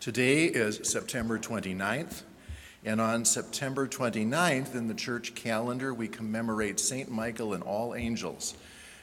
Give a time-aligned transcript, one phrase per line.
[0.00, 2.22] Today is September 29th,
[2.86, 7.10] and on September 29th in the church calendar, we commemorate St.
[7.10, 8.54] Michael and all angels.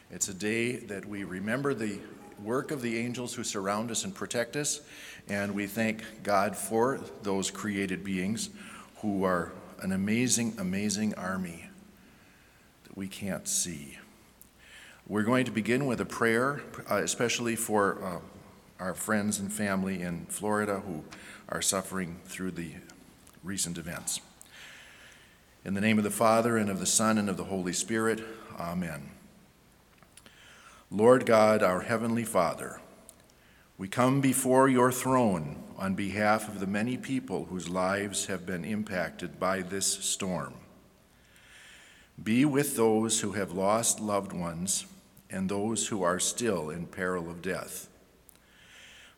[0.10, 2.00] It's a day that we remember the
[2.44, 4.82] work of the angels who surround us and protect us,
[5.30, 8.50] and we thank God for those created beings
[9.02, 9.52] who are
[9.82, 11.70] an amazing, amazing army
[12.86, 14.00] that we can't see.
[15.06, 18.20] We're going to begin with a prayer, uh, especially for uh,
[18.80, 21.04] our friends and family in Florida who
[21.50, 22.74] are suffering through the
[23.44, 24.22] recent events.
[25.66, 28.24] In the name of the Father, and of the Son, and of the Holy Spirit,
[28.60, 29.12] Amen.
[30.90, 32.80] Lord God, our Heavenly Father,
[33.78, 38.64] we come before your throne on behalf of the many people whose lives have been
[38.64, 40.54] impacted by this storm.
[42.24, 44.86] Be with those who have lost loved ones
[45.30, 47.90] and those who are still in peril of death.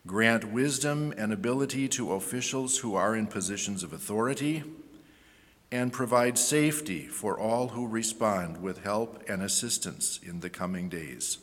[0.09, 4.63] Grant wisdom and ability to officials who are in positions of authority,
[5.71, 11.37] and provide safety for all who respond with help and assistance in the coming days.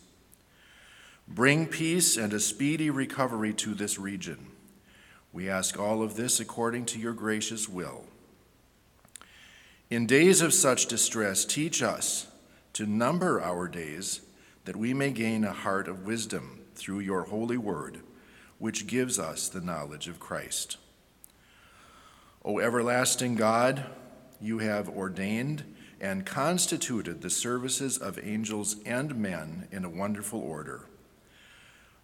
[1.29, 4.49] Bring peace and a speedy recovery to this region.
[5.33, 8.07] We ask all of this according to your gracious will.
[9.91, 12.27] In days of such distress, teach us
[12.73, 14.23] to number our days
[14.65, 18.01] that we may gain a heart of wisdom through your holy word
[18.59, 20.77] which gives us the knowledge of Christ.
[22.45, 23.87] O everlasting God,
[24.41, 25.65] you have ordained
[26.01, 30.87] and constituted the services of angels and men in a wonderful order.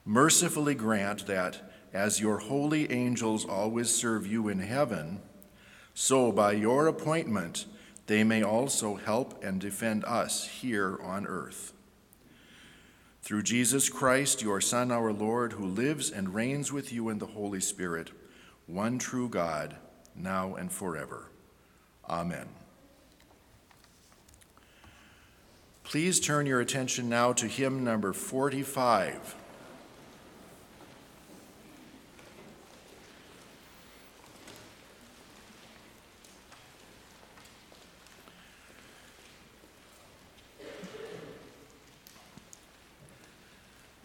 [0.05, 5.21] Mercifully grant that, as your holy angels always serve you in heaven,
[5.95, 7.67] so by your appointment
[8.07, 11.73] they may also help and defend us here on earth.
[13.23, 17.27] Through Jesus Christ, your Son, our Lord, who lives and reigns with you in the
[17.27, 18.11] Holy Spirit,
[18.67, 19.77] one true God,
[20.17, 21.31] now and forever.
[22.09, 22.49] Amen.
[25.85, 29.37] Please turn your attention now to hymn number 45.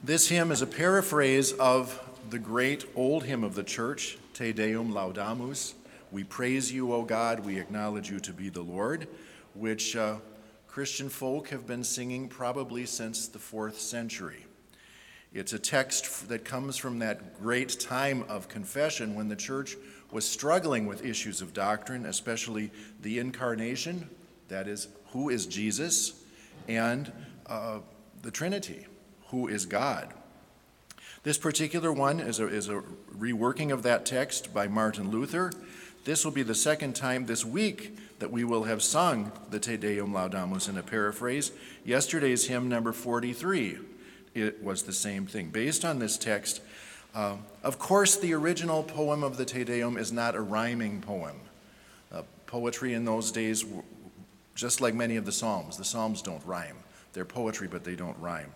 [0.08, 4.94] This hymn is a paraphrase of the great old hymn of the church, Te Deum
[4.94, 5.74] Laudamus.
[6.14, 9.10] We praise you, O God, we acknowledge you to be the Lord,
[9.54, 10.16] which uh,
[10.66, 14.46] Christian folk have been singing probably since the fourth century.
[15.34, 19.76] It's a text that comes from that great time of confession when the church
[20.10, 24.10] was struggling with issues of doctrine, especially the incarnation,
[24.48, 26.24] that is, who is Jesus,
[26.70, 27.12] and
[27.48, 27.80] uh,
[28.22, 28.88] the Trinity
[29.30, 30.14] who is God.
[31.24, 32.84] This particular one is a, is a
[33.18, 35.52] reworking of that text by Martin Luther.
[36.06, 39.76] This will be the second time this week that we will have sung the Te
[39.78, 41.52] Deum Laudamus in a paraphrase.
[41.84, 43.78] Yesterday's hymn, number 43,
[44.34, 45.50] it was the same thing.
[45.50, 46.62] Based on this text,
[47.14, 51.36] uh, of course, the original poem of the Te Deum is not a rhyming poem.
[52.12, 53.66] Uh, poetry in those days,
[54.56, 56.78] just like many of the Psalms, the Psalms don't rhyme.
[57.14, 58.52] They're poetry, but they don't rhyme.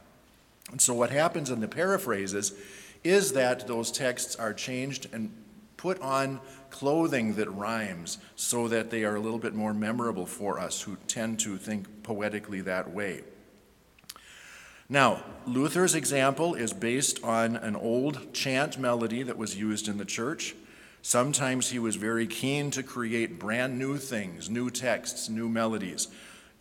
[0.72, 2.54] And so, what happens in the paraphrases
[3.04, 5.32] is that those texts are changed and
[5.78, 6.40] put on
[6.70, 10.96] clothing that rhymes so that they are a little bit more memorable for us who
[11.08, 13.22] tend to think poetically that way.
[14.88, 20.06] Now, Luther's example is based on an old chant melody that was used in the
[20.06, 20.54] church.
[21.02, 26.10] Sometimes he was very keen to create brand new things, new texts, new melodies.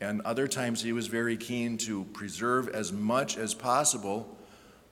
[0.00, 4.37] And other times he was very keen to preserve as much as possible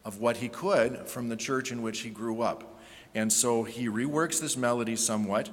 [0.04, 2.78] of what he could from the church in which he grew up.
[3.14, 5.50] And so he reworks this melody somewhat,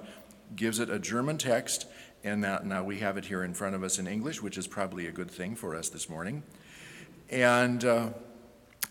[0.55, 1.87] gives it a German text,
[2.23, 5.07] and now we have it here in front of us in English, which is probably
[5.07, 6.43] a good thing for us this morning.
[7.29, 8.09] And uh,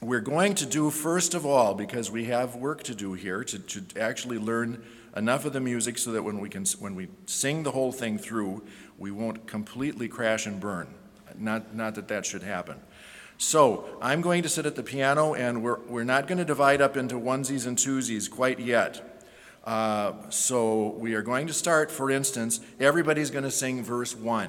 [0.00, 3.58] we're going to do, first of all, because we have work to do here, to,
[3.58, 4.84] to actually learn
[5.16, 8.18] enough of the music so that when we, can, when we sing the whole thing
[8.18, 8.62] through,
[8.98, 10.88] we won't completely crash and burn.
[11.36, 12.80] Not, not that that should happen.
[13.38, 16.80] So I'm going to sit at the piano, and we're, we're not going to divide
[16.80, 19.22] up into onesies and twosies quite yet.
[19.64, 24.48] Uh, so we are going to start, for instance, everybody's going to sing verse 1.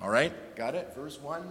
[0.00, 0.32] All right?
[0.54, 0.94] Got it?
[0.94, 1.42] Verse 1?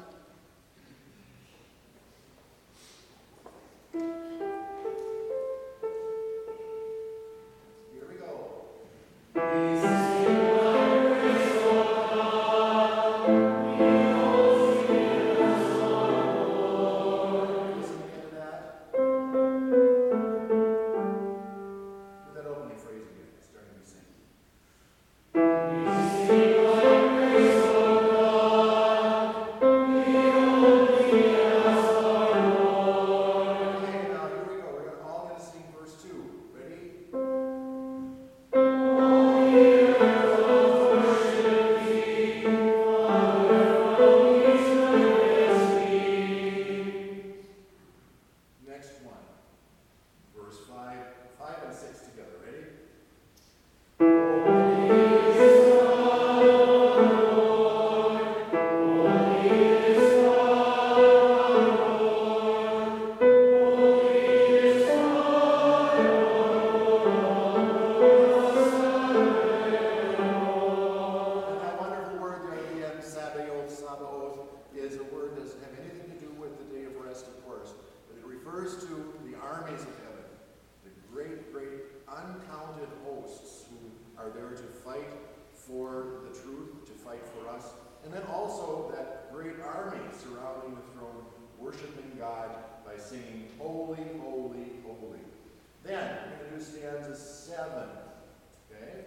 [98.71, 98.98] Okay?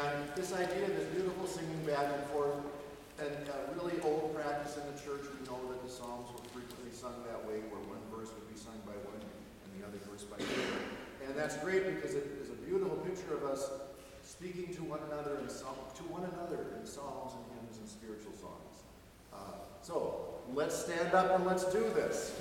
[0.00, 2.56] And this idea, of this beautiful singing back and forth,
[3.20, 6.88] and uh, really old practice in the church, we know that the Psalms were frequently
[6.92, 10.24] sung that way, where one verse would be sung by one and the other verse
[10.24, 10.80] by the other.
[11.28, 13.68] And that's great because it is a beautiful picture of us
[14.24, 18.80] speaking to one another in to one another in psalms and hymns and spiritual songs.
[19.34, 22.40] Uh, so let's stand up and let's do this.